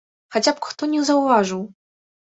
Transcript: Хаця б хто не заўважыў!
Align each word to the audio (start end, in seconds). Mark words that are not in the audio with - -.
Хаця 0.35 0.53
б 0.59 0.63
хто 0.69 0.89
не 0.93 1.03
заўважыў! 1.11 1.61